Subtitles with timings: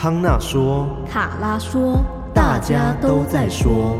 [0.00, 1.98] 康纳说，卡拉说，
[2.32, 3.98] 大家都在说，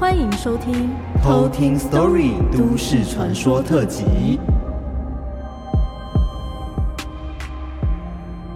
[0.00, 0.88] 欢迎收听
[1.22, 4.40] 偷听 Story 都市传说特辑。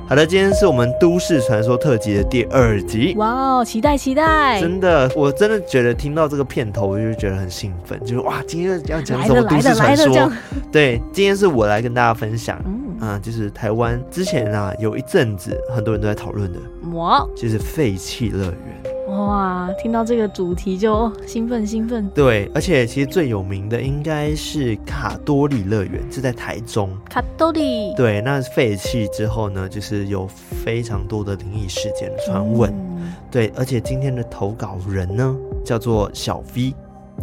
[0.09, 3.13] 好的，今天是我们都市传说特辑的第二集。
[3.19, 3.29] 哇
[3.59, 4.59] 哦，期待期待！
[4.59, 10.33] 真的，我真的觉得听到这个片头，我就觉得很兴奋，就是哇，今天要讲什么都市传说？
[10.73, 12.59] 对，今天是我来跟大家分享。
[12.65, 16.59] 嗯，啊，就是台湾之前啊，有一阵子很多人都在讨论的，
[16.93, 19.17] 哇，就是废弃乐园。
[19.17, 22.07] 哇，听到这个主题就兴奋兴奋。
[22.11, 26.91] 对，而且其实最有名的应该是卡多里乐园，是在台中。
[27.09, 27.95] 卡多里。
[27.97, 32.71] 对，那废弃之后呢，就是有非常多的灵异事件的传闻。
[32.71, 36.75] 嗯、对，而且今天的投稿人呢，叫做小 V。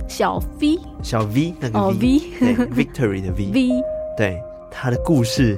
[0.07, 0.79] 小 V。
[1.03, 3.51] 小 V 那个 V，、哦、v 对，Victory 的 V。
[3.53, 3.83] V。
[4.17, 4.41] 对，
[4.77, 5.57] 他的故事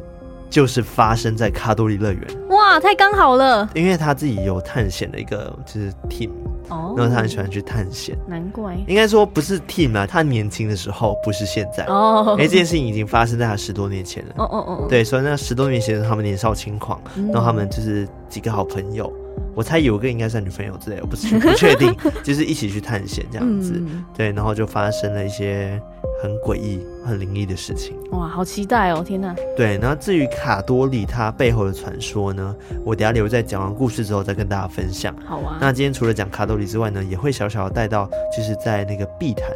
[0.50, 2.22] 就是发生在卡多利乐园。
[2.50, 3.68] 哇，太刚好了！
[3.74, 6.30] 因为他自己有探险的一个就是 team，
[6.70, 8.78] 哦，然后他很喜欢去探险，难怪。
[8.88, 12.36] 应该说不是 team 啊，他年轻的时候不是现在哦。
[12.40, 14.36] 哎，这件事情已经发生在他十多年前了。
[14.38, 19.12] 哦哦哦，对，所以那十多年前他们年少轻狂，嗯、然后他们就是几个好朋友。
[19.58, 21.92] 我猜有个应该是女朋友之类，我 不确定，
[22.24, 25.82] 就是一起去探险这样子，嗯、对，然后就发生了一些
[26.22, 27.96] 很诡异、很灵异的事情。
[28.12, 29.04] 哇，好期待哦！
[29.04, 29.36] 天哪。
[29.56, 32.56] 对，然后至于卡多里它背后的传说呢，
[32.86, 35.16] 我等下留在讲完故事之后再跟大家分享。
[35.26, 35.58] 好啊。
[35.60, 39.50] 那今天除了讲卡多里之外呢，也会小小的带到，就是在那个碧潭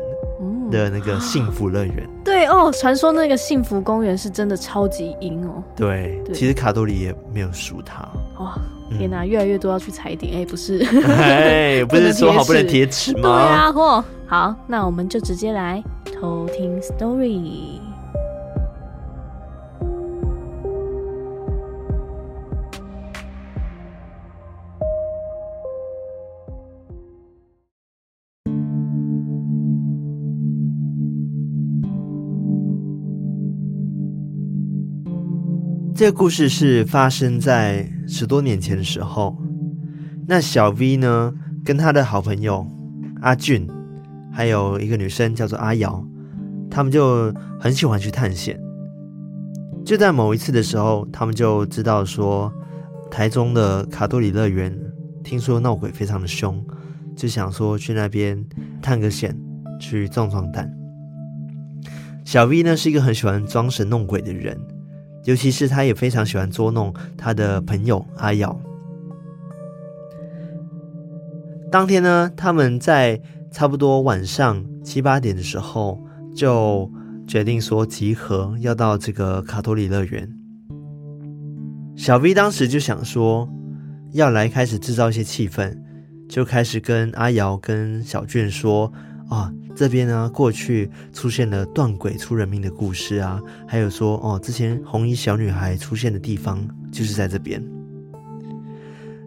[0.71, 2.09] 的那个幸福乐园。
[2.25, 5.63] 对哦，传说那个幸福公园是真的超级阴哦。
[5.75, 8.01] 对，对其实卡多里也没有输他。
[8.39, 8.59] 哇。
[8.97, 13.21] 天哪，越来越多要去踩点，哎，不是，哎， 不是说好不能贴纸吗？
[13.21, 15.83] 对啊，嚯，好，那我们就直接来
[16.19, 17.79] 偷听 story。
[35.93, 39.41] 这个故事是发生在十多年前的时候。
[40.27, 41.33] 那小 V 呢，
[41.63, 42.67] 跟他的好朋友
[43.21, 43.65] 阿俊，
[44.33, 46.05] 还有一个女生叫做阿瑶，
[46.69, 48.59] 他们就很喜欢去探险。
[49.85, 52.51] 就在某一次的时候，他们就知道说，
[53.09, 54.77] 台中的卡多里乐园
[55.23, 56.61] 听说闹鬼非常的凶，
[57.15, 58.45] 就想说去那边
[58.81, 59.35] 探个险，
[59.79, 60.69] 去壮壮胆。
[62.25, 64.59] 小 V 呢，是一个很喜欢装神弄鬼的人。
[65.25, 68.59] 尤其是他也非常喜欢捉弄他的朋友阿瑶。
[71.71, 73.21] 当天呢，他们在
[73.51, 75.99] 差不多晚上七八点的时候，
[76.35, 76.91] 就
[77.27, 80.29] 决定说集合，要到这个卡托里乐园。
[81.95, 83.47] 小 V 当时就想说，
[84.11, 85.77] 要来开始制造一些气氛，
[86.27, 88.91] 就开始跟阿瑶跟小俊说
[89.31, 89.51] 啊。
[89.73, 96.59] 这边呢，过去出现了断鬼出人命的故事啊，还有说哦，之前红衣小女孩出现的地方
[96.91, 97.63] 就是在这边。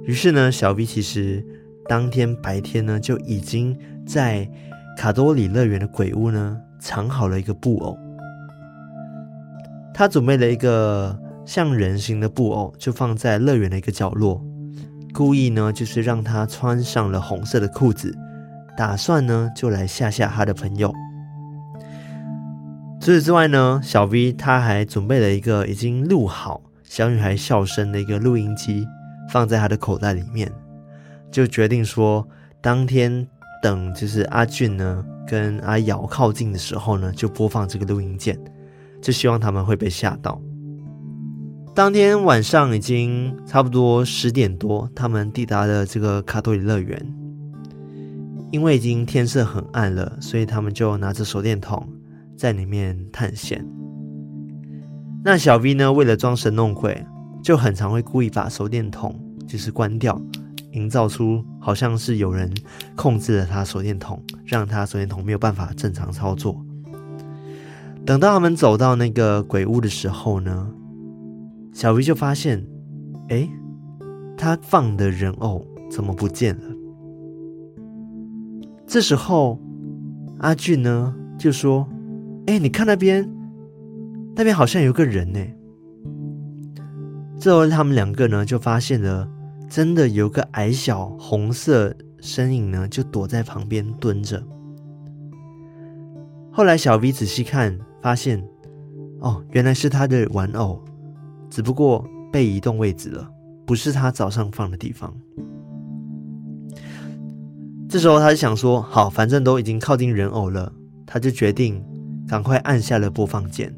[0.04, 1.44] 于是呢，小 V 其实
[1.88, 3.76] 当天白天呢就已经
[4.06, 4.48] 在
[4.96, 7.98] 卡多里乐园的鬼屋呢藏好了一个布偶，
[9.92, 14.44] 他准备了一个像人形的布偶，就放在乐园的一个角落，
[15.12, 18.16] 故意呢就是让他穿上了红色的裤子。
[18.76, 20.92] 打算呢，就来吓吓他的朋友。
[23.00, 28.86] 除此之外呢，小 V 他还准备了一个已经录好小女孩笑声的一个录音机，
[29.30, 30.50] 放在他的口袋里面，
[31.30, 32.26] 就决定说，
[32.62, 33.26] 当天
[33.62, 38.38] 等就是阿俊呢跟阿瑶靠近的时候呢，就播放这个录音键，
[39.02, 40.40] 就希望他们会被吓到。
[41.74, 47.23] 当天晚上已经差不多十点多，他们抵达了这个卡多里乐园。
[48.54, 51.84] 因为已经天色很暗了，所以他们就拿着手电筒
[52.36, 53.66] 在里面探险。
[55.24, 57.04] 那小 V 呢，为了装神弄鬼，
[57.42, 59.12] 就很常会故意把手电筒
[59.44, 60.22] 就是关掉，
[60.70, 62.48] 营造出好像是有人
[62.94, 66.64] 控制了他手电筒，让他手电筒没有办法正常操作。
[68.06, 70.70] 等到他们走到那个鬼屋的时候呢，
[71.72, 72.64] 小 V 就发现，
[73.30, 73.48] 哎，
[74.36, 76.73] 他放的人偶怎么不见了？
[78.94, 79.58] 这时候，
[80.38, 81.84] 阿俊呢就说
[82.46, 83.28] ：“哎，你看那边，
[84.36, 85.40] 那边好像有个人呢。”
[87.36, 89.28] 之后他们两个呢就发现了，
[89.68, 94.40] 真的有个矮小红色身影呢，就躲在旁边蹲着。
[96.52, 98.46] 后来小 V 仔细看，发现
[99.18, 100.80] 哦，原来是他的玩偶，
[101.50, 103.28] 只不过被移动位置了，
[103.66, 105.12] 不是他早上放的地方。
[107.94, 110.72] 这时候他就想说：“好，反正都已经靠近人偶了。”
[111.06, 111.80] 他就决定
[112.26, 113.72] 赶快按下了播放键。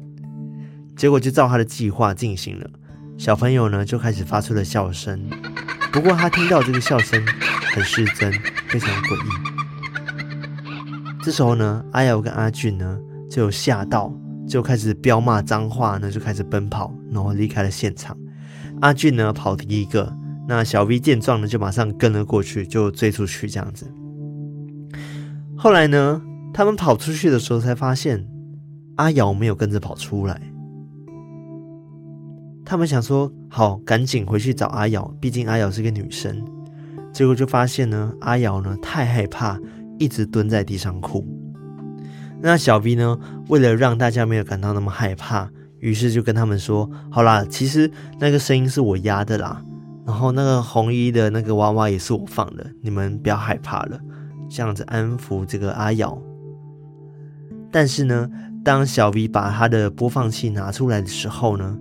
[0.95, 2.67] 结果就照他的计划进行了，
[3.15, 5.29] 小朋友呢就开始发出了笑声。
[5.91, 7.23] 不过他听到这个笑声
[7.75, 8.33] 很失真，
[8.69, 9.29] 非常诡异。
[11.21, 12.97] 这时候呢，阿瑶跟阿俊呢
[13.29, 14.11] 就吓到，
[14.49, 18.17] 就开始飙骂脏话呢，就开始奔跑，然后离开了现场。
[18.81, 20.11] 阿俊呢跑第一个，
[20.47, 23.85] 那小 V 见状呢就马上跟了过去，就追出去这样子。
[25.57, 26.21] 后来呢，
[26.53, 28.25] 他们跑出去的时候才发现
[28.95, 30.39] 阿瑶没有跟着跑出来。
[32.63, 36.41] 他们想说好，赶紧回去找阿瑶，毕竟阿瑶是个女生。
[37.11, 39.59] 结果就发现呢，阿瑶呢太害怕。
[39.99, 41.25] 一直蹲在地上哭。
[42.39, 43.17] 那小 V 呢？
[43.47, 45.49] 为了让大家没有感到那么害怕，
[45.79, 47.89] 于是就跟他们说：“好啦，其实
[48.19, 49.59] 那个声音是我压的啦。
[50.05, 53.99] 然后那个红衣的那个娃娃也是我放的，你们不要害怕了。”
[54.49, 56.17] 这样子安抚这个阿瑶。
[57.71, 58.29] 但是呢，
[58.63, 61.77] 当小 V 把他的播放器拿出来的时候呢，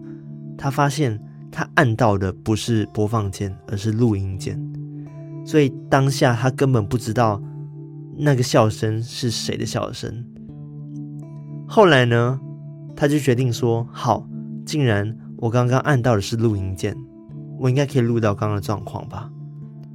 [0.57, 1.21] 他发现
[1.51, 4.61] 他按到的不是播放键，而是录音键。
[5.45, 7.43] 所以当下他根本不知道。
[8.19, 10.25] 那个笑声是谁的笑声？
[11.69, 12.41] 后来呢，
[12.97, 14.27] 他就决定说：“好，
[14.65, 16.97] 既然我刚刚按到的是录音键，
[17.59, 19.31] 我应该可以录到刚刚的状况吧。”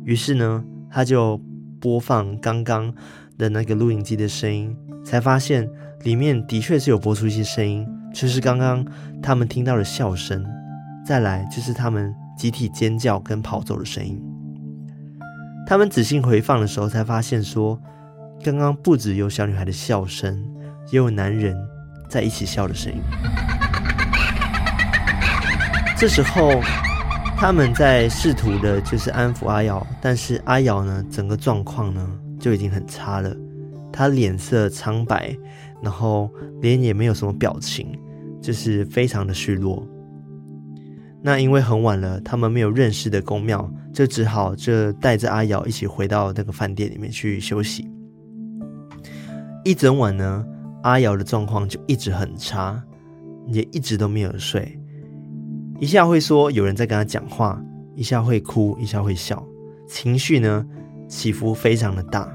[0.05, 1.41] 于是呢，他就
[1.81, 2.93] 播放刚刚
[3.37, 4.73] 的那个录音机的声音，
[5.03, 5.67] 才发现
[6.03, 8.85] 里面的确是有播出一些声音，就是刚刚
[9.21, 10.45] 他们听到的笑声，
[11.05, 14.21] 再来就是他们集体尖叫跟跑走的声音。
[15.67, 17.77] 他们仔细回放的时候，才发现说。
[18.43, 20.35] 刚刚不只有小女孩的笑声，
[20.89, 21.55] 也有男人
[22.09, 22.99] 在一起笑的声音。
[25.95, 26.59] 这时候，
[27.41, 32.07] 他们在试图的就是安抚阿瑶，但是阿瑶呢，整个状况呢
[32.39, 33.35] 就已经很差了。
[33.91, 35.35] 她脸色苍白，
[35.81, 36.29] 然后
[36.61, 37.99] 脸也没有什么表情，
[38.39, 39.83] 就是非常的虚弱。
[41.19, 47.89] 那因为很晚了，他们没有认识的公庙，就只好就带着阿瑶一起回到那个饭店里面去休息。
[49.65, 50.45] 一整晚呢，
[50.83, 52.79] 阿瑶的状况就一直很差，
[53.47, 54.77] 也一直都没有睡。
[55.81, 57.59] 一下会说有人在跟他讲话，
[57.95, 59.43] 一下会哭，一下会笑，
[59.87, 60.63] 情绪呢
[61.07, 62.31] 起伏非常的大。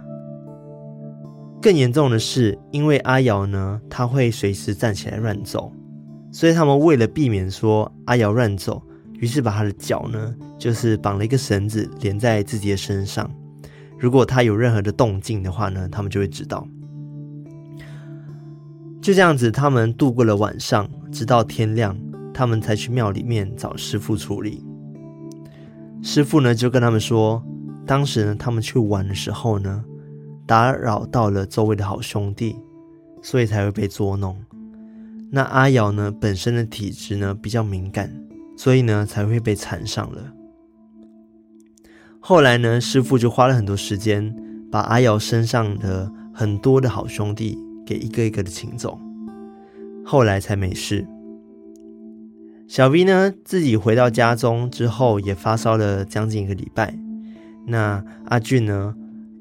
[1.62, 5.72] 更严重的是，因为阿瑶呢，她会随时站起来乱走，
[6.32, 8.82] 所以他们为了避免说阿瑶乱走，
[9.20, 13.30] 于是把她的脚呢，就是绑了一个绳子连在自己的身上。
[13.96, 16.66] 如果她有任何的动静的话呢，他们就会知道。
[19.00, 21.96] 就这样子，他们度过了晚上，直到天亮，
[22.36, 24.62] 他们才去庙里面找师傅处理。
[26.02, 27.42] 师傅呢就跟他们说，
[27.86, 29.82] 当时呢他们去玩的时候呢，
[30.46, 32.54] 打扰到了周围的好兄弟，
[33.22, 34.36] 所以才会被捉弄。
[35.30, 38.12] 那阿瑶呢本身的体质呢比较敏感，
[38.56, 40.32] 所以呢才会被缠上了。
[42.20, 44.36] 后来呢，师傅就花了很多时间，
[44.70, 47.58] 把阿瑶身上的很多的好兄弟。
[47.86, 48.98] 给一个一个的请走，
[50.04, 51.06] 后来才没事。
[52.68, 56.92] 小 V 呢，自己回到家中之后，也发烧了将近一个礼拜。
[57.64, 58.94] 那阿俊呢，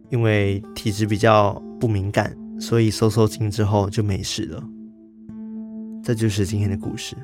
[0.10, 4.63] 因为体质比较不敏感，所以收收惊之后就没事了。
[6.03, 7.15] 这就是今天的故事。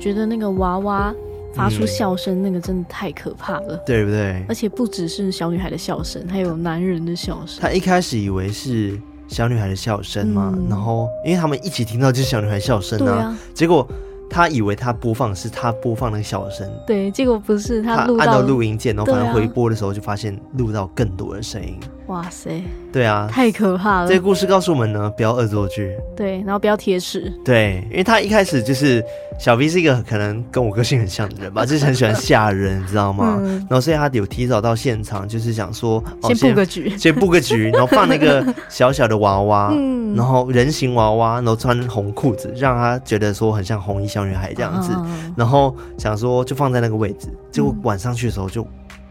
[0.00, 1.14] 觉得那个娃娃
[1.54, 4.44] 发出笑声，那个真的太可怕了，嗯，对不对？
[4.48, 7.60] 而且不只是小女孩的笑声，还有男人的笑声。
[7.60, 13.86] 他一开始以为是小女孩的笑声嘛，嗯，然后因为他们一起听到就是小女孩笑声啊，啊，结果。
[14.32, 21.80] 他以为他播放是他播放那个笑声，对，结果不是他按到录音键，然后反正回播的时候就发现录到更多的声音。
[22.10, 22.60] 哇塞，
[22.92, 24.08] 对啊，太可怕了。
[24.08, 25.96] 这个故事告诉我们呢，不要恶作剧。
[26.16, 27.32] 对，然后不要贴纸。
[27.44, 29.00] 对，因为他一开始就是
[29.38, 33.38] 小 V 是一个可能跟我个性很像的人吧， 就是很喜欢吓人，你知道吗？
[33.40, 33.58] 嗯。
[33.70, 39.70] 然后所以他有提早到现场，就是想说，先布个局，先布个局， 然后放那个小小的娃娃。
[39.72, 44.92] 嗯然后人形娃娃，然后穿红裤子，让他觉得说很像红衣小女孩这样子。
[45.36, 48.66] 然后想说就放在那个位置，结果晚上去的时候就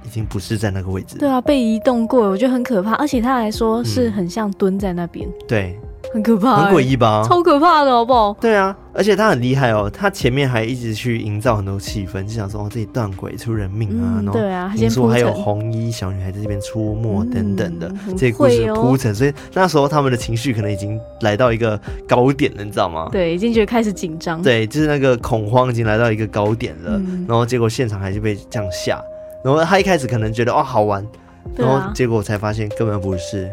[0.09, 1.19] 已已经不是在那个位置。
[1.19, 2.93] 对啊，被移动过，我觉得很可怕。
[2.93, 5.29] 而且他还说是很像蹲在那边。
[5.29, 5.79] 嗯，对。
[6.11, 7.23] 很可怕，很诡异吧？
[7.27, 8.33] 超可怕的，好不好？
[8.41, 23.07] 对啊，而且他很厉害哦，他前面还一直去营造很多气氛，就想说哦，这里断轨出人命啊，嗯、对啊，听说还有红衣小女孩在这边出没等等的，嗯、这些故事铺陈，所以那时候他们的情绪可能已经来到一个高点了，你知道吗？
[23.11, 28.99] 对，已经觉得开始紧张，对，就是那个恐慌已经来到一个高点了，嗯、然后结果现场还是被这样吓，
[29.43, 31.05] 然后他一开始可能觉得哦好玩，
[31.55, 33.50] 然后结果才发现根本不是。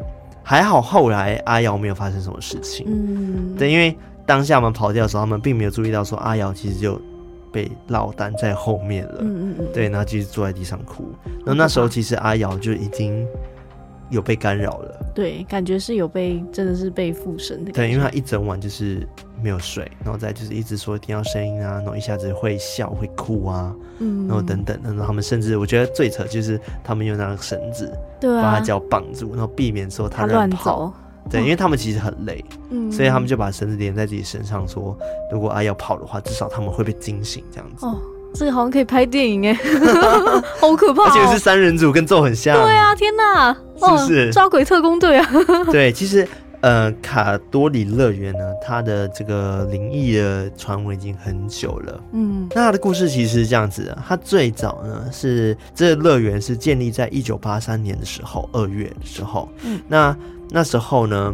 [0.48, 7.00] 还好后来阿瑶没有发生什么事情，嗯，对，因为当下我们跑掉的时候，他们并没有注意到说阿瑶其实就
[7.50, 11.12] 被落单在后面了，嗯嗯嗯，对，然后继续坐在地上哭，
[11.44, 13.26] 然后那时候其实阿瑶就已经
[14.08, 19.04] 有被干扰了，对，感觉是有被真的是被附身的，对，因为他一整晚就是。
[19.42, 30.92] 没有睡，然后再就是一直说听到声音啊，然后一下子会笑会哭啊，嗯，然后等等，然后他们甚至我觉得最扯就是他们用那个绳子，对啊，把他脚绑住，然后避免说他乱跑，
[31.30, 34.96] 对，因为他们其实很累，嗯，所以他们就把绳子连在自己身上，说
[35.30, 37.84] 如果啊要跑的话，至少他们会被惊醒这样子。
[37.84, 37.98] 哦，
[38.34, 39.54] 这个好像可以拍电影哎，
[40.60, 42.56] 好可怕，而且是三人组，跟咒很像。
[42.62, 45.30] 对啊，天哪，是不是抓鬼特工队啊？
[45.70, 46.26] 对，其实。
[46.66, 52.02] 呃，卡多里乐园呢，它的这个灵异的传闻已经很久了。
[52.10, 59.48] 嗯，那它的故事其实是这样子的，它最早呢是这个乐园是建立在一九八三年的时候，二月的时候。
[59.62, 60.16] 嗯，那
[60.50, 61.32] 那时候呢。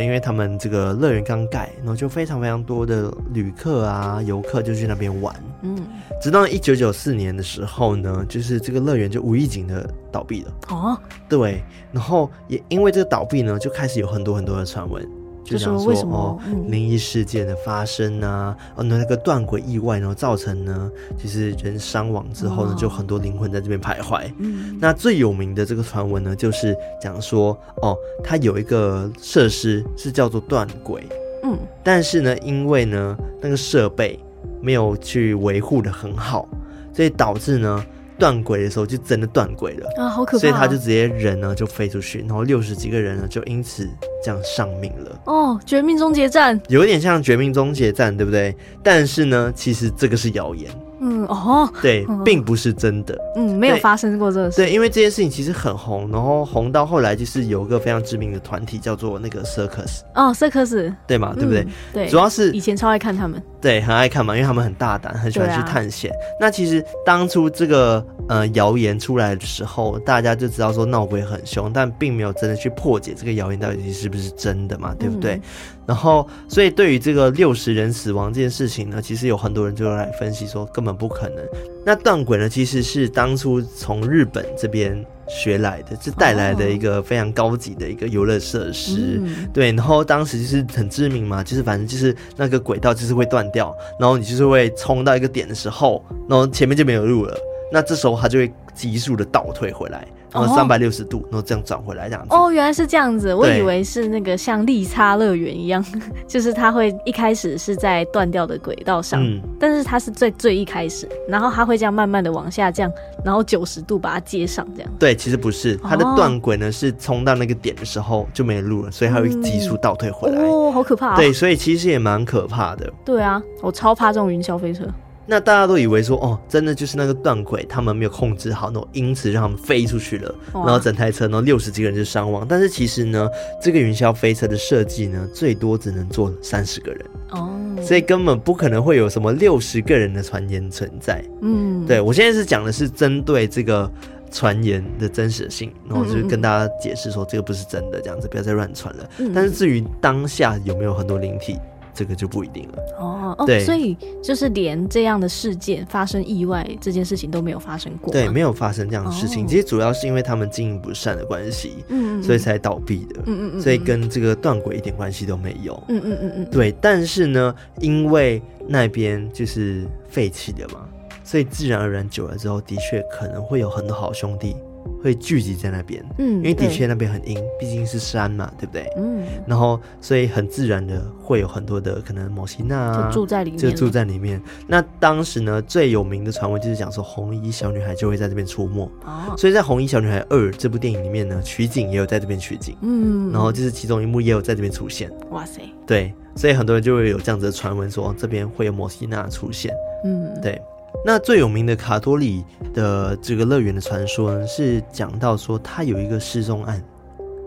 [0.00, 5.34] 因为他们这个乐园刚盖，然后就非常非常多的旅客啊、游客就去那边玩。
[5.62, 5.76] 嗯，
[6.20, 10.52] 直到一九九四年的时候呢，就是这个乐园就无意间的倒闭了。
[10.68, 10.98] 哦，
[11.28, 15.06] 对，然后也因为这个倒闭呢，就开始有很多很多的传闻。
[15.44, 24.32] 就想说，说哦，灵异事件的发生啊，哦，那个断轨意外，然后造成呢，其实人伤亡之后呢，就很多灵魂在这边徘徊。
[24.38, 31.06] 嗯，那最有名的这个传闻呢，就是讲说，哦，它有一个设施是叫做断轨，
[31.42, 34.18] 嗯，但是呢，因为呢那个设备
[34.60, 36.48] 没有去维护的很好，
[36.92, 37.84] 所以导致呢。
[38.18, 40.38] 断轨的时候就真的断轨了啊，好可怕！
[40.38, 43.88] 所以他就直接人呢就飞出去，然后六十几个人呢就因此
[44.22, 45.20] 这样丧命了。
[45.26, 48.54] 哦，绝命终结战，有点像绝命终结战，对不对？
[48.82, 50.70] 但是呢，其实这个是谣言。
[51.06, 53.14] 嗯哦，对，并不是真的。
[53.36, 54.56] 嗯，没有发生过这个事。
[54.56, 60.00] 对，因为这件事情其实很红，然后红到后来就是有一个非常知名的团体叫做那个 Circus。
[60.14, 61.34] 哦，Circus，对嘛？
[61.34, 61.66] 对不对？
[61.92, 63.42] 对，主要是以前超爱看他们。
[63.60, 66.10] 对，很爱看嘛，因为他们很大胆，很喜欢去探险。
[66.40, 75.40] 那其实当初这个呃谣言出来的时候，大家就知道说闹鬼很凶，但并没有真的去破解这个谣言到底是不是真的嘛，对不对？
[75.86, 81.44] 然后，所以对于这个六十人死亡这件事情呢，其实有很多人就来分析说根本不可能。
[81.84, 89.20] 那断轨呢，其实是当初从日本这边学来的，是带来的一个非常高级的一个游乐设施。
[89.22, 97.36] 嗯、对，然后当时就是很知名嘛，就是反正就是那个轨道就是会断掉，然后你就是会冲到一个点的时候，然后前面就没有路了，
[97.70, 100.06] 那这时候它就会急速的倒退回来。
[100.32, 102.34] 然后三百六十度，然后这样转回来这样子。
[102.34, 105.80] 哦，原来是这样子，我以为是那个像利差乐园一样，
[106.26, 112.90] 就是它会一开始是在断掉的轨道上，嗯，但是它是最最一开始，然后它会这样慢慢的往下降，
[113.24, 114.90] 然后九十度把它接上这样。
[114.98, 120.42] 对，其实不是，它的断轨呢是冲到那个点的时候就没路了，所以它会急速倒退回来。
[120.42, 121.16] 哦，好可怕啊。
[121.16, 122.92] 对，所以其实也蛮可怕的。
[123.04, 124.82] 对啊，我超怕这种云霄飞车。
[125.26, 132.46] 那大家都以为说哦，真的就是那个断轨，他们没有控制好，然后因此让他们飞出去了，然后整台车，然后六十几个人就伤亡。
[132.48, 133.28] 但是其实呢，
[133.60, 137.50] 这个云霄飞车的设计呢，最多只能坐三十个人哦，
[137.82, 141.24] 所以根本不可能会有什么六十个人的传言存在。
[141.40, 143.90] 嗯，对，我现在是讲的是针对这个
[144.30, 149.08] 传言的真实性，然后就是跟大家解释说这个不是真的，这样子不要再乱传了。
[149.34, 151.56] 但是至于当下有没有很多灵体？
[151.94, 159.46] 这个就不一定了哦哦，对，所以就是连这样的事件发生意外这件事情都没有发生过，对，没有发生这样的事情。
[159.46, 166.74] 其实主要是因为他们经营不善的关系，嗯，所以才倒闭的，嗯嗯，所以跟这个断轨一点关系都没有，嗯嗯嗯嗯，对。
[166.80, 170.86] 但是呢，因为那边就是废弃的嘛，
[171.22, 174.56] 所以自然而然久了之后，的确可能会有很多好兄弟。
[175.04, 178.90] 会聚集在那边，嗯，因为的确那边很阴，毕竟是山嘛，对不对？
[178.96, 184.40] 嗯，然后所以很自然的会有很多的可能摩西那就住在里面，就住在里面。
[184.66, 195.10] 那当时呢，最有名的传闻就是讲说红衣小女孩就会在这边出没，哦，所以在《红衣小女孩二》这部电影里面呢，取景也有在这边取景，嗯，然后就是其中一幕也有在这边出现。
[195.30, 199.70] 哇塞，对，所以很多人就会有这样子的传闻说这边会有摩西娜出现，
[200.02, 200.58] 嗯，对。
[201.02, 206.82] 那最有名的卡多里的这个乐园的传说呢，是讲到说它有一个失踪案。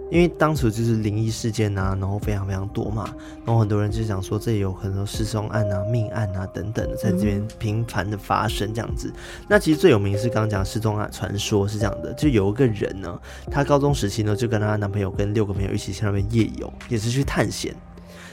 [0.09, 3.13] 因为当时就是灵异事件啊，然后非常非常多嘛，
[3.45, 9.11] 然后很多人就想说这里有很多失踪案啊、命案啊等等的，在这边频繁的发生这样子。
[9.49, 13.19] 那其实最有名是刚刚讲失踪案传说是这样的，就有一个人呢，
[13.51, 17.75] 她高中时期呢就跟她男朋友跟六个朋友一起去那边夜游，也是去探险。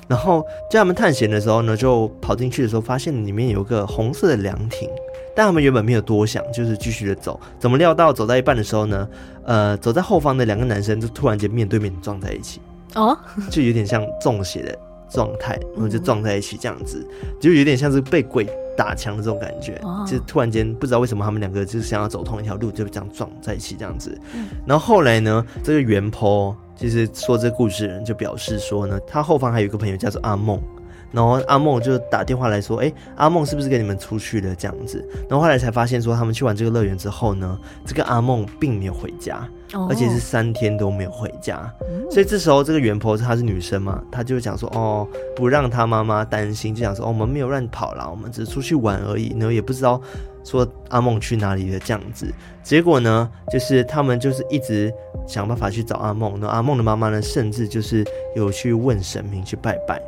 [0.07, 4.89] 然后在他们探险的时候呢，就跑进去的时候发现里面有个红色的凉亭。
[5.35, 7.41] 但他们原本没有多想，就是继续的走。
[7.59, 9.09] 怎么料到走到一半的时候呢？
[9.45, 12.61] 呃，走在后方的两个男生就突然间面对面撞在一起，
[12.95, 13.15] 哦，
[13.51, 14.79] 就有点像中邪的
[15.11, 17.07] 状态，然后就撞在一起这样子，
[17.39, 19.79] 就有点像是被鬼打墙的这种感觉。
[20.07, 24.19] 就突然间不知道为什么他们两个就是想要走同一条路，就这样撞在一起这样子。
[24.67, 30.59] 然后后来呢，这个原 po 就是说这个故事的人就表示说呢，他后方还有一个朋友叫做阿梦。
[31.15, 34.55] 然后阿梦就打电话来说：“哎，阿梦是不是跟你们出去了？
[34.57, 39.49] 这样子。”然后后来才发现说，他们去完这个乐园之后呢，这个阿梦并没有回家，
[39.89, 41.73] 而且是三天都没有回家。
[42.11, 45.07] 所以这时候这个原 po 她是女生嘛，她就讲说：“哦，
[45.37, 50.01] 不让她妈妈担心，就讲说、哦、我们没有让你跑啦，我们只是出去玩而已。”然后也不知道
[50.43, 52.27] 说阿梦去哪里了这样子。
[52.63, 54.93] 结果呢，就是他们就是一直
[55.29, 56.39] 想办法去找阿梦。
[56.41, 58.05] 那阿梦的妈妈呢，甚至就是
[58.35, 60.01] 有去问神明去拜拜。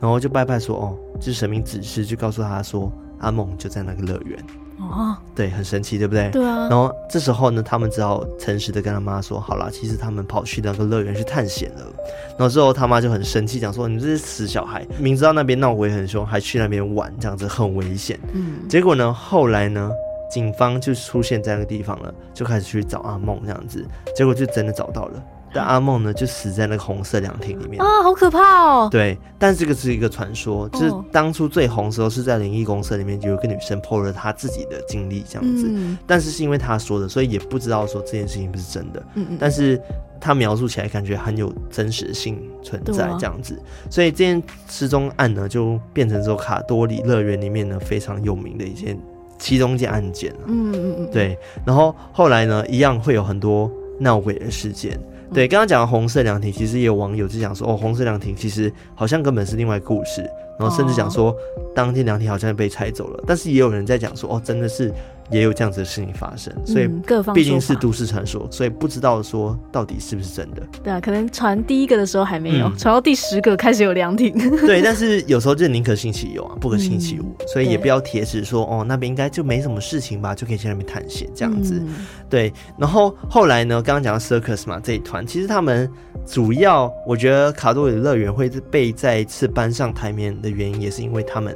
[0.00, 2.90] 然后就拜拜说哦，就是神明指示，就告诉他说
[3.20, 4.38] 阿梦就在那个乐园
[4.78, 6.30] 哦，对，很神奇，对不对？
[6.30, 6.68] 对啊。
[6.68, 11.82] 然后这时候呢，他们只好诚实的跟他妈说，好啦，其实他们跑去那个乐园去探险了。
[12.30, 18.16] 然后之后他妈就很生气，讲说你这些死小孩，明知道那边闹鬼很凶，还去那边玩，这样子很危险。
[18.32, 18.68] 嗯。
[18.68, 19.90] 结果呢，后来呢，
[20.30, 25.22] 警方就出现在那个地方了，就开始去找阿梦这样子，结果就真的找到了。
[25.52, 28.88] 但阿梦呢，就死在那个红色凉亭里面啊，好可怕哦！
[28.90, 39.02] 对，但这个是一个传说，就是当初最红的时候是在灵异公社里面，有一个女生 po 了她自己的经历这样子，嗯、但是是因为她说的，所以也不知道说这件事情不是真的。
[39.14, 39.38] 嗯嗯。
[39.40, 39.80] 但是
[40.20, 48.98] 她描述起来感觉很有真实性存在这样子，啊、所以这件失踪案呢，就变成说卡多里乐园里面呢非常有名的一件
[49.38, 51.10] 其中一件案件嗯嗯嗯。
[51.10, 54.98] 对，然后后来呢，一样会有很多闹鬼的事件。
[55.32, 61.34] 对，刚刚讲的红色凉亭，其实也有网友就讲说，哦，红色凉亭其实好像根本是另外一个故事，然后甚至讲说，
[61.74, 64.92] 当天凉亭好像被拆走了，但是也有人在讲说，哦，真的是。
[65.30, 66.88] 也有这样子的事情发生，所以
[67.34, 70.62] 毕竟是都市传说，所以不知道说到底是不是真的。
[70.82, 74.32] 对啊，可能传第一个的时候还没有，传、嗯、到第十个开始有凉亭。
[74.66, 81.74] 对，但是有时候就宁可信其有啊，不可信其无，嗯、所以也不要铁齿说哦，那边应该就没什么事情吧，就可以去那边探险这样子。
[81.78, 85.90] 嗯、对，然后后来呢，刚刚讲到 Circus 嘛，这一团其实他们
[86.24, 91.54] 主要，我觉得卡多里乐园会被再次搬上台面的原因，也是因为他们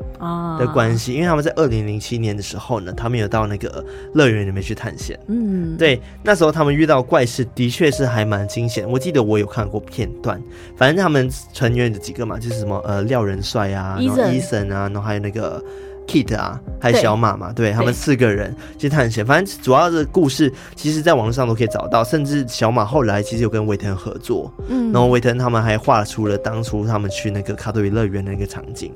[0.59, 3.85] 的关系，啊、因为他们在二零零七年的时候呢，他们有到那个。
[4.14, 8.88] 乐园里面去探险，嗯，对，那时候他们遇到怪事的确是还蛮惊险。
[8.88, 10.38] 我记得我有看过片段，
[10.76, 15.62] 反正他们成员的几个嘛，就是什么呃廖仁帅啊，然后 Eason 啊，然后还有那个。
[16.06, 19.24] Kit 啊，还有小马嘛，对，对他们四个人去探险。
[19.24, 22.04] 反正主要的故事，其实在网络上都可以找到。
[22.04, 28.92] 甚至小马后来其实有跟维腾合作，嗯，然后维腾他们还画出了当初他们去那个卡多里乐园的那个场景。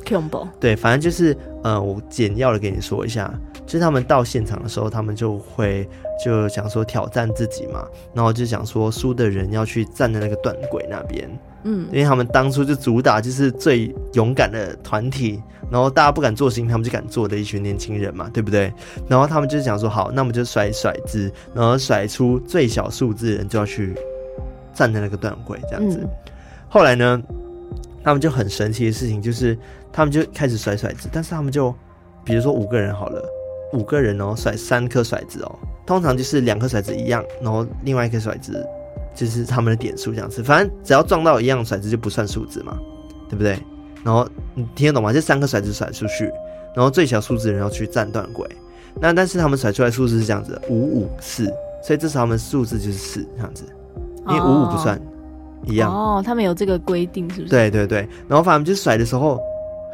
[0.61, 3.33] 对，反正就是呃，我简要的给你说一下，
[3.65, 5.89] 就是他们到现场的时候，他们就会
[6.23, 11.31] 就想说挑战自己嘛，然后就想说输的人要去站在那个断轨那边。
[11.69, 18.73] 嗯，因为他们当初就主打就是最勇敢的团体，然后大家不敢做事情，他们就敢做的一群年轻人嘛，对不对？
[19.09, 23.95] 然后他们就想说，好，那我们就甩甩子，然后甩出最小数字的人就要去
[24.73, 25.99] 站在那个段位这样子。
[26.01, 26.09] 嗯、
[26.69, 27.21] 后来呢，
[28.05, 29.59] 他们就很神奇的事情就是，
[29.93, 31.75] 他们就开始甩甩子，但是他们就
[32.23, 33.21] 比如说五个人好了，
[33.73, 38.65] 五个人哦甩三颗骰子哦，通常就是两颗骰子一样，然后另外一颗骰子。
[39.17, 42.79] 就是他们的点数这样子，反正只要撞到一样骰子就不算数字嘛，
[43.29, 43.59] 对不对？
[44.05, 45.13] 然后你听得懂吗？
[45.13, 46.31] 这三颗骰子甩出去，
[46.75, 48.47] 然后最小数字人要去站断轨。
[49.01, 51.53] 那但是他们甩出来数字是这样子，五五四，
[51.83, 53.65] 所以至少他们数字就是四这样子，
[54.29, 55.01] 因为五五不算
[55.65, 55.93] 一样。
[55.93, 57.51] 哦，他们有这个规定是不是？
[57.51, 58.09] 对对对。
[58.29, 59.41] 然后反正就是甩的时候，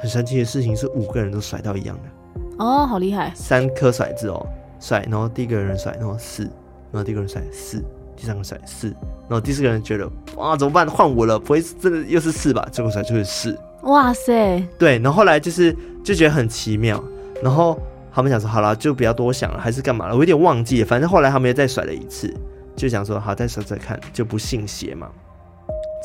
[0.00, 2.64] 很神奇的事情是五个人都甩到一样的。
[2.64, 3.32] 哦，好厉害！
[3.34, 4.46] 三颗骰子哦，
[4.78, 7.82] 甩，然后第一个人甩，然后四，然后第一个人甩四。
[8.22, 8.86] 第三个甩四，
[9.28, 12.64] 然后第四个人觉得哇怎么办换我了，不会这个又是四吧？
[12.70, 17.02] 结果甩出是四，哇塞，对，然后后来就是就觉得很奇妙，
[17.42, 17.76] 然后
[18.14, 20.14] 他们想说好了就不要多想了，还是干嘛了？
[20.14, 22.32] 我有点忘记了，反正后来他们又再甩了一次，
[22.76, 25.08] 就想说好再甩甩看，就不信邪嘛。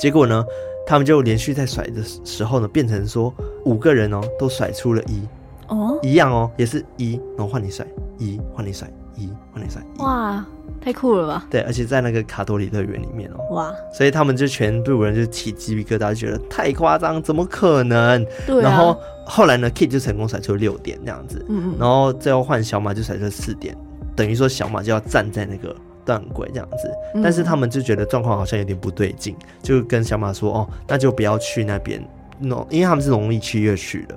[0.02, 0.44] 结果呢，
[0.88, 3.32] 他们就连续在甩的时候呢，变成说
[3.66, 5.22] 五个人哦都甩出了一。
[5.68, 7.86] 哦，一样哦，也是一，然后换你甩
[8.18, 10.02] 一，换你甩一，换你甩一。
[10.02, 10.46] 哇，
[10.80, 11.46] 太酷了吧？
[11.50, 18.26] 对，而且在那个卡多里乐园里面哦、喔，哇，所以他们就全部人就起鸡皮疙瘩，就觉得太夸张，怎么可能？
[18.46, 18.70] 对、啊。
[18.70, 23.76] 然后后来呢，Kit 就成功甩出六点这样子，嗯嗯，然后最后换小马就甩出四点，
[24.16, 25.76] 等于说小马就要站在那个
[26.06, 26.92] 断轨这样子，
[27.24, 32.02] 但是他们就觉得状况好像有点不对劲，就跟小马说哦，那就不要去那边
[32.40, 34.16] 弄，因为他们是农历七月去的。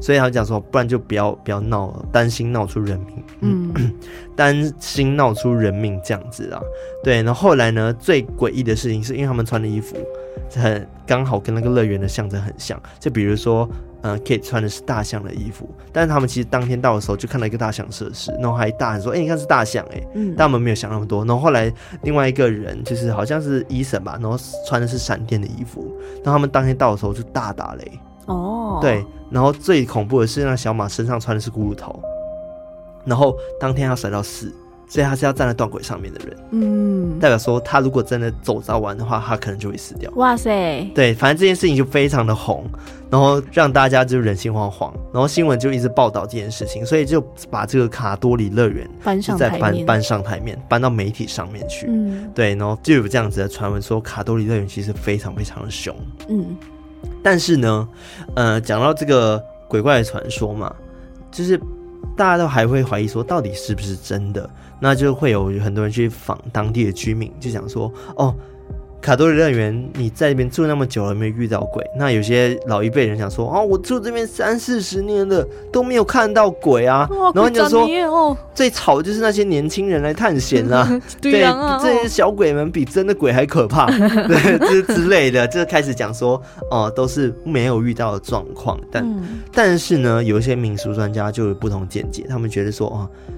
[0.00, 3.94] 所以他讲说，不然就不要不要闹了，担心闹出人命，嗯，
[4.36, 6.60] 担心闹出人命这样子啊。
[7.02, 9.96] 对，然后后来呢，最诡异的事情是因为他们穿的衣服
[10.54, 13.68] 很刚好跟那个乐园的象征很像，就比如说，
[14.02, 21.24] 嗯，Kate 穿的是大象的衣服，但是他们其实当天到的时候就看到一个大象设施，然后还大喊说，哎、欸，你看是大象、欸，哎，嗯，但我们没有想那么多。
[21.24, 21.72] 然后后来
[22.02, 25.92] 另外一个人就是好像是医生吧，然后穿的是闪电的衣服，
[26.24, 28.00] 然后他们当天到的时候就大打雷。
[28.28, 31.98] 哦，对，然后最恐怖的是，那小马身上穿的是骷髅头，
[33.04, 34.54] 然后当天要甩到死，
[34.86, 40.10] 所以他是要站在断轨上面的人，嗯，代表说他如果真的走着玩的话，他可能就会死掉。
[40.16, 42.64] 哇塞，对，反正这件事情就非常的红，
[43.10, 55.96] 然后让大家就人心惶惶，然后新闻就一直报道这件事情，所以就把这个卡多里乐园搬上再搬搬上台面，搬到媒体上面去，嗯，对，然后就有这样子的传闻说卡多里乐园其实非常非常的凶，
[56.28, 56.54] 嗯。
[57.22, 57.88] 但是呢，
[58.34, 60.74] 呃，讲到这个鬼怪的传说嘛，
[61.30, 61.58] 就是
[62.16, 64.48] 大家都还会怀疑说，到底是不是真的？
[64.80, 68.34] 那就会有很多人去访当地的居民，就想说，哦。
[69.00, 71.84] 卡多里乐园，你在这边住那么久了，没有遇到鬼？
[71.96, 77.06] 那有些老一辈人想说，哦，我住这边三四十年了，都没有看到鬼啊。
[77.10, 81.00] 哦、然后你就说，哦、最吵的就是那些年轻人来探险啦、啊。
[81.22, 81.42] 对，
[81.80, 86.34] 这些小鬼们比真的鬼还可怕， 对，之之类的，就开始讲说，
[86.70, 88.78] 哦、呃，都是没有遇到的状况。
[88.90, 92.98] 但、嗯、但是呢，有一些民俗专家就有不同见解，他们觉得说，哦。
[92.98, 93.37] 呃，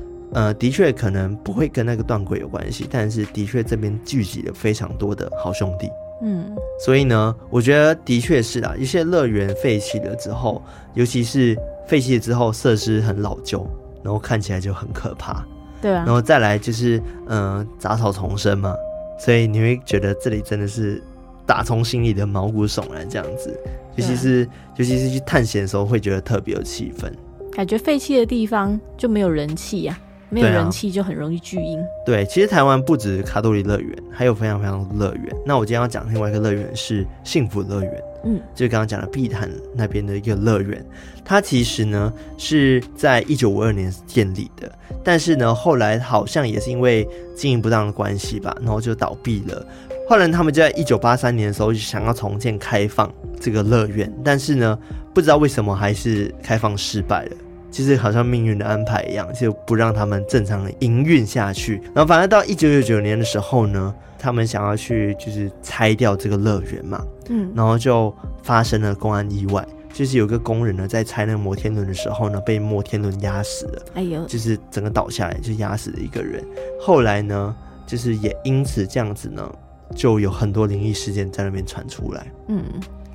[0.58, 5.88] 的确可能不会跟那个断轨有关系，但是的确这边聚集了非常多的好兄弟，
[6.22, 10.62] 嗯，所以呢，我觉得的确是啊，一些乐园废弃了之后，
[10.94, 13.66] 尤其是废弃了之后设施很老旧，
[14.04, 15.44] 然后看起来就很可怕，
[15.82, 18.74] 对啊，然后再来就是嗯杂草丛生嘛，
[19.18, 21.02] 所以你会觉得这里真的是
[21.44, 23.58] 打从心里的毛骨悚然这样子，
[23.96, 27.10] 尤其是尤其是去探险的时候会觉得特别有气氛，
[27.50, 30.08] 感觉废弃的地方就没有人气呀、啊。
[30.30, 31.78] 没有人气就很容易聚阴。
[32.06, 35.36] 对，其实台湾不止卡多里乐园，还有非常非常多乐园。
[35.44, 40.84] 那我今天要讲另外一个乐园是幸福乐园，嗯，就是刚刚讲的碧潭那边的一个乐园。
[41.24, 44.70] 它其实呢是在一九五二年建立的，
[45.04, 49.66] 但是呢后来好像也是因为经营不当的关系吧，然后就倒闭了。
[50.08, 54.76] 后来他们就在一九八三年的时候想要重建开放这个乐园，但是呢
[55.14, 57.32] 不知道为什么还是开放失败了。
[57.70, 61.80] 其实好像命运的安排一样，就不让他们正常的营运下去。
[61.94, 76.44] 然后反正到一九九九年的时候呢，他们想要去就是拆掉这个乐园嘛，嗯，然后就发生了公安意外，就是有个工人呢在拆那个摩天轮的时候呢，被摩天轮压死了，哎呦，就是整个倒下来就压死了一个人。
[76.80, 77.54] 后来呢，
[77.86, 79.48] 就是也因此这样子呢，
[79.94, 82.64] 就有很多灵异事件在那边传出来，嗯。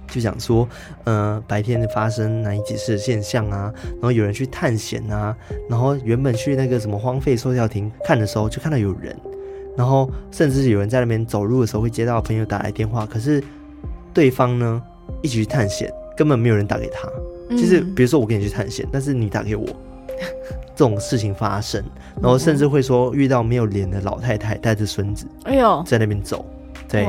[0.08, 0.68] 就想说，
[1.04, 5.36] 呃，白天发生难以解释的现象啊，然后有人去探险啊，
[5.70, 9.16] 然后原本去那个什么荒废售票亭看的时候，就看到有人，
[9.78, 13.44] 然后甚至有人在那边走路的时候会接到朋友打来电话，可是
[14.14, 14.82] 对方呢
[15.22, 17.10] 一起去探险，根本没有人打给他。
[17.50, 19.66] 就是比如说我跟你去探险，但是你打给我，
[20.76, 21.84] 这种事情发生，
[22.22, 26.44] 然后甚至会说遇到没有脸的老太太带着孙子，哎呦，在那边走，
[26.88, 27.06] 对。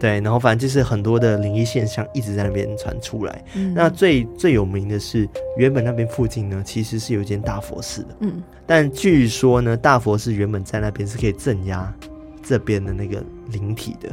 [0.00, 3.44] 对，然后反正就是很多的灵异现象一直在那边传出来。
[3.54, 8.16] 嗯，那最最有名的是，原本那边附近呢，其实是有一间大佛寺的。
[8.20, 11.94] 嗯，但据说呢，大佛寺原本在那边是可以镇压
[12.42, 14.08] 这边的那个灵体的，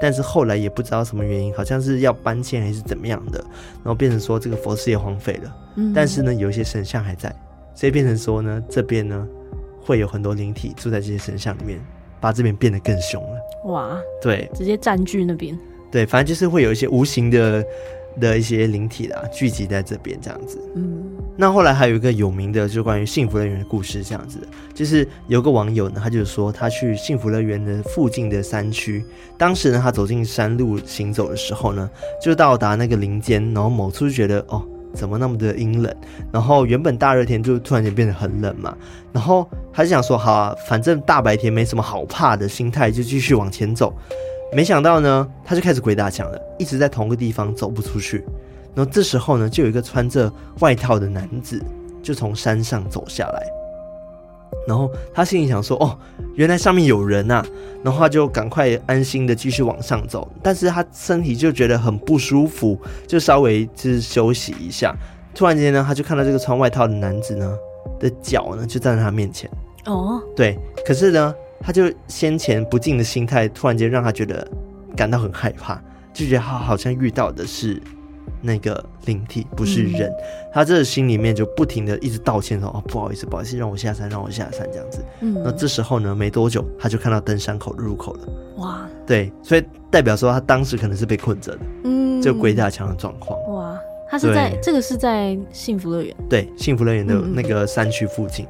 [0.00, 3.44] 但是后来也不知道什么原因，好像是要搬迁还是怎么样的，
[3.82, 5.56] 然后变成说这个佛寺也荒废了。
[5.74, 7.34] 嗯，但是呢，有一些神像还在，
[7.74, 9.26] 所以变成说呢，这边呢
[9.80, 11.80] 会有很多灵体住在这些神像里面。
[12.22, 14.00] 把这边变得更凶了，哇！
[14.22, 15.58] 对，直接占据那边。
[15.90, 17.64] 对，反正就是会有一些无形的
[18.20, 20.56] 的一些灵体啦，聚集在这边这样子。
[20.76, 21.02] 嗯，
[21.36, 29.04] 那后来还有一个有名的，就是关于幸福乐园的故事，这样子的，就是有个网友呢，他就说他去幸福乐园的附近的山区，
[29.36, 31.90] 当时呢，他走进山路行走的时候呢，
[32.22, 34.64] 就到达那个林间，然后某处就觉得哦。
[34.94, 35.94] 怎么那么的阴冷？
[36.32, 38.76] 然后原本大热天就突然间变得很冷嘛。
[39.12, 43.92] 然后他就想说，好啊，反正大白天没什么好怕的心态，就继续往前走。
[44.54, 48.24] 没想到呢，他就开始鬼打墙了，一直在同个地方走不出去。
[48.74, 51.62] 然后这时候呢，就有一个穿着外套的男子
[52.02, 53.61] 就从山上走下来。
[54.66, 55.98] 然后他心里想说：“哦，
[56.34, 57.46] 原来上面有人呐、啊！”
[57.82, 64.94] 然后他就赶快安心的继续往上走，但是他身体就觉得很不舒服，就稍微就是休息一下。
[65.34, 67.56] 突然间呢，他就看到这个穿外套的男子呢
[67.98, 69.50] 的脚呢就站在他面前。
[69.86, 74.46] 哦，对，可是呢，他就先前不敬的心态，突然间让他觉得
[74.96, 75.74] 感到很害怕，
[76.12, 77.82] 就觉得他好像遇到的是。
[78.40, 80.14] 那个灵体不是人，嗯、
[80.52, 85.04] 他这心里面就不停的一直道歉说：“哦，不好意思，不好意思，让我下山，让我下山。”这样子。
[85.20, 88.28] 嗯，那这时候呢，没多久他就看到登山口的入口了。
[88.56, 91.60] 哇，对，所以代表说他当时可能是被困着的。
[91.84, 93.38] 嗯，就鬼打墙的状况。
[93.54, 96.14] 哇，他是在这个是在幸福乐园。
[96.28, 98.46] 对，幸福乐园的那个山区附近。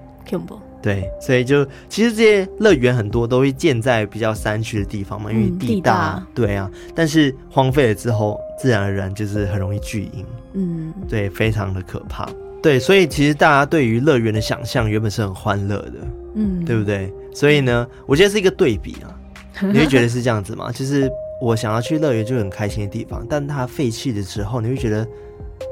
[0.80, 5.60] 对，所以就其实这些乐园很多都会建在比较山区的地方嘛，因为地大。
[5.60, 6.26] 嗯，地大。
[6.34, 10.24] 对啊，但是荒废了之后，自然而然就是很容易聚阴。
[10.52, 12.28] 嗯，对，非常的可怕。
[12.62, 15.94] 对，所以其实大家对于乐园的想象原本是很欢乐的，
[16.36, 17.12] 嗯，对不对？
[17.34, 19.10] 所以呢，我觉得是一个对比啊。
[19.60, 20.70] 你会觉得是这样子吗？
[20.70, 25.04] 就是我想要去乐园就很开心的地方，但它废弃的时候，你会觉得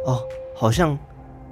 [0.05, 0.21] 哦，
[0.57, 0.99] 好像。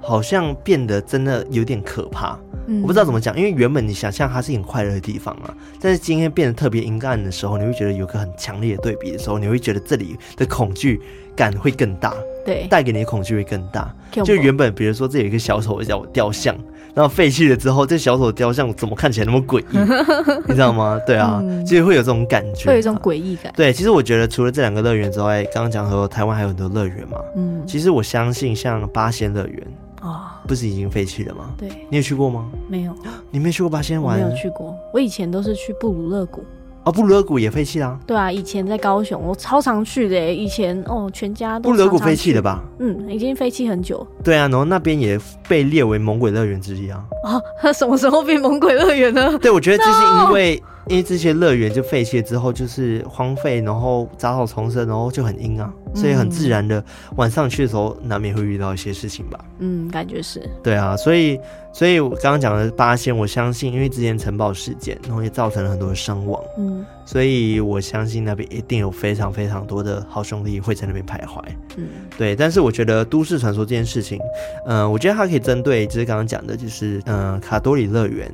[0.01, 11.01] 好像变得真的有点可怕，嗯，我不知道怎么讲，因为原本你想象它是很快乐的地方啊，但是今天变得特别阴暗的时候，你会觉得有个很强烈的对比的时候，你会觉得这里的恐惧
[11.39, 12.13] 感会更大，
[12.45, 13.95] 对，带给你的恐惧会更大。
[14.11, 16.53] 就原本比如说这有一个小丑叫雕像。
[16.95, 19.79] 然后废弃了之后，这小丑雕像怎么看起来那么诡异？
[20.49, 21.01] 你知道吗？
[21.07, 23.53] 对啊，其、嗯、实会有这种感觉，会有一种诡异感。
[23.55, 27.19] 对，其实我觉得除了这两个乐园之外，刚刚讲说台湾还有很多乐园嘛。
[27.37, 29.67] 嗯，其实我相信像八仙乐园
[30.01, 31.51] 啊，不是已经废弃了吗？
[31.57, 32.51] 对，你有去过吗？
[32.67, 32.93] 没有，
[33.31, 34.19] 你没去过八仙玩？
[34.19, 36.43] 没有去过，我以前都是去布鲁勒谷。
[36.89, 37.99] 哦，布鲁谷也废弃啦。
[38.07, 40.33] 对啊，以前在高雄，我超常去的。
[40.33, 42.63] 以前哦，全家都布鲁谷废弃了吧？
[42.79, 44.07] 嗯，已经废弃很久。
[44.25, 47.05] 对啊，然后那边也被列为猛鬼乐园之一啊。
[47.25, 49.39] 哦，他 什么时候变猛鬼乐园呢？
[49.39, 50.57] 对，我觉得这是因为。
[50.57, 50.78] No!
[50.89, 56.83] 因为这些乐园就废弃之后，就是荒废，然后杂草丛生，然后就很阴啊，所以很自然的
[57.17, 59.39] 晚上去的时候，难免会遇到一些事情吧。
[59.59, 60.49] 嗯，感觉是。
[60.63, 61.39] 对啊，所以，
[61.73, 66.43] 所以我刚刚讲的八仙，我相信，因为之前城堡事件，然后也造成了很多的伤亡。
[66.59, 71.43] 嗯，所以我相信那边一定有非常非常多的好兄弟会在那边徘徊。
[71.77, 72.35] 嗯，对。
[72.35, 74.19] 但是我觉得都市传说这件事情，
[74.67, 78.31] 嗯、呃，我觉得它可以针对，就是刚刚讲的，就是嗯、呃，卡多里乐园。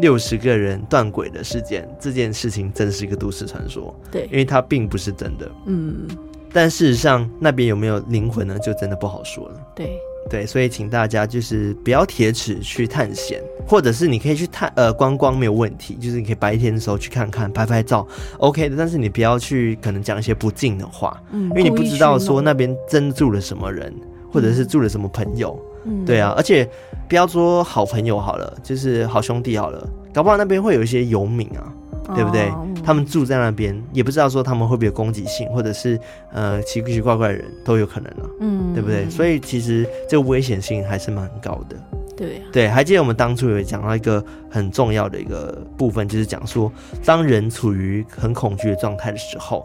[0.00, 3.94] 六十个人断轨的事件，这件事情真是一个都市传说。
[4.10, 5.50] 对，因为它并不是真的。
[5.66, 6.08] 嗯，
[6.52, 8.58] 但事实上那边有没有灵魂呢？
[8.58, 9.60] 就真的不好说了。
[9.74, 9.98] 对
[10.30, 18.06] 对，所以请大家就是不要铁齿去探险，或者是你可以去探呃观光没有问题，就是你可以白天的时候去看看拍拍照
[18.38, 18.76] ，OK 的。
[18.76, 23.94] 但是你不要去可能讲一些不敬的话，嗯，因为你不知道说那边真住了什么人，
[24.32, 25.54] 或者是住了什么朋友。
[25.56, 25.73] 嗯，
[26.06, 26.68] 对啊，而且。
[27.06, 31.70] 不要说好朋友好了，就是好兄弟好了，搞不好那边会有一些游民啊，
[32.08, 32.50] 哦、对不对？
[32.82, 36.00] 他们住在那边，也不知道说他们会不会有攻击性，或者是
[36.32, 39.08] 呃奇奇怪怪的人都有可能啊，嗯，对不对？
[39.10, 41.76] 所以其实这个危险性还是蛮高的。
[42.16, 46.72] 对、啊、对，还记得我们当初有讲到一个很重要的一个部分，就是讲说，
[47.04, 49.64] 当人处于很恐惧的状态的时候。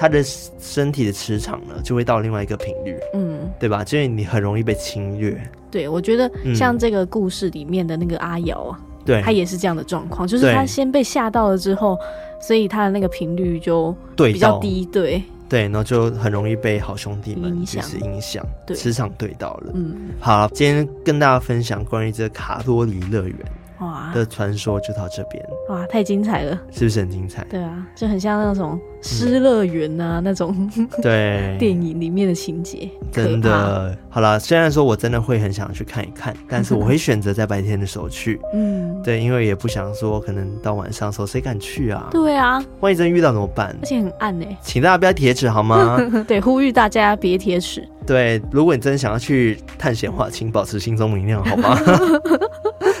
[0.00, 0.22] 他的
[0.60, 3.82] 身体的磁场呢，就会到另外一个频率，嗯，对吧？
[3.82, 5.36] 就是你很容易被侵略。
[5.70, 11.98] 对，我觉得像这个故事里面的那个阿瑶啊，对、嗯，他也是这样的状况，就是他先被吓到了之后，
[12.40, 19.72] 所以他的那个频率就比较低，对对，然后就很容易被好兄弟们就是影响，磁场对到了。
[19.74, 23.36] 嗯，好，今天跟大家分享关于这卡多里乐园。
[23.80, 27.44] 哇的传说就到这边哇，太精彩了，是不是很精彩？
[27.50, 30.70] 对啊，就很像那种失乐园啊、嗯、那种
[31.02, 33.96] 对 电影里面的情节，真的。
[34.10, 38.40] 好了，虽然说我真的会很想去看一看，但是我会选择在白天的时候去。
[38.52, 42.08] 嗯，对，因为也不想说可能到晚上的时候谁敢去啊？
[42.10, 43.76] 对啊，万一真遇到怎么办？
[43.80, 44.56] 而且很暗呢、欸。
[44.62, 45.98] 请大家不要铁齿好吗？
[46.26, 47.86] 对，呼吁大家别铁齿。
[48.04, 51.78] 对，如果你真的想要去探险的话，请保持心中明亮，好吗？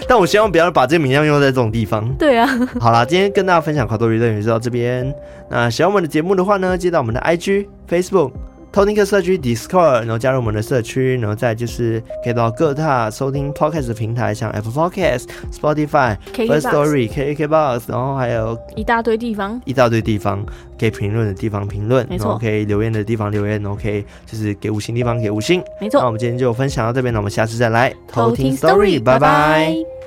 [0.08, 2.12] 但我希望不要把这个名将用在这种地方。
[2.14, 2.48] 对啊。
[2.80, 5.14] 好啦，今天跟大家分享卡多里乐园就到这边。
[5.50, 8.32] 那喜欢我们的节目的话呢，记得我们的 IG、Facebook。
[8.70, 20.44] 偷听客社区 Discord，然后加入我们的社区，然后再就是可以到各大收听 Podcast 的平台，像 Apple Podcast、Spotify、First Story、KKBox，然后还有一大堆地方，一大堆地方
[20.78, 26.00] 可以评论的地方评论，没错，然后可以留言的地方留言，然后可以就是给五星地方给五星，没错。
[26.00, 29.97] 那我们今天就分享到这边，那我们下次再来偷听 Story，拜拜。